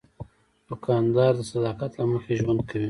دوکاندار 0.67 1.31
د 1.37 1.41
صداقت 1.51 1.91
له 1.99 2.05
مخې 2.11 2.31
ژوند 2.41 2.59
کوي. 2.69 2.79